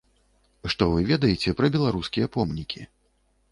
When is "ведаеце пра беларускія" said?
1.11-2.33